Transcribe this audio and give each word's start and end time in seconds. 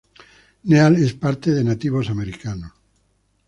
Neal 0.63 0.95
es 0.95 1.13
parte 1.13 1.51
de 1.51 1.63
Nativos 1.63 2.09
Americanos. 2.09 2.71